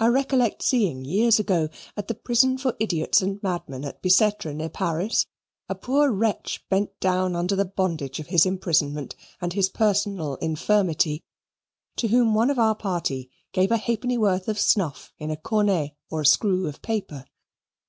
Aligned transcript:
I 0.00 0.08
recollect 0.08 0.60
seeing, 0.60 1.04
years 1.04 1.38
ago, 1.38 1.68
at 1.96 2.08
the 2.08 2.16
prisons 2.16 2.62
for 2.62 2.76
idiots 2.80 3.22
and 3.22 3.40
madmen 3.44 3.84
at 3.84 4.02
Bicetre, 4.02 4.52
near 4.52 4.68
Paris, 4.68 5.24
a 5.68 5.76
poor 5.76 6.10
wretch 6.10 6.64
bent 6.68 6.98
down 6.98 7.36
under 7.36 7.54
the 7.54 7.64
bondage 7.64 8.18
of 8.18 8.26
his 8.26 8.44
imprisonment 8.44 9.14
and 9.40 9.52
his 9.52 9.68
personal 9.68 10.34
infirmity, 10.40 11.22
to 11.94 12.08
whom 12.08 12.34
one 12.34 12.50
of 12.50 12.58
our 12.58 12.74
party 12.74 13.30
gave 13.52 13.70
a 13.70 13.76
halfpenny 13.76 14.18
worth 14.18 14.48
of 14.48 14.58
snuff 14.58 15.12
in 15.20 15.30
a 15.30 15.36
cornet 15.36 15.92
or 16.10 16.24
"screw" 16.24 16.66
of 16.66 16.82
paper. 16.82 17.24